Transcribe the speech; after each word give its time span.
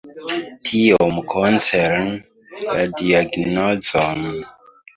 Tiom 0.69 1.19
koncerne 1.33 2.71
la 2.73 2.89
diagnozon. 2.97 4.29